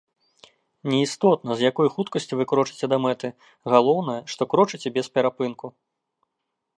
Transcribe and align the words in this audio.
Не 0.91 0.97
істотна, 1.07 1.57
з 1.59 1.67
якой 1.69 1.91
хуткасцю 1.97 2.33
вы 2.39 2.47
крочыце 2.53 2.85
да 2.93 2.97
мэты, 3.05 3.29
галоўнае, 3.73 4.19
што 4.37 4.41
крочыце 4.55 4.87
без 4.97 5.07
перапынку! 5.19 5.67